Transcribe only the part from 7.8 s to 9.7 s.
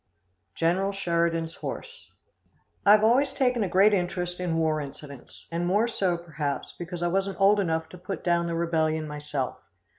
to put down the rebellion myself.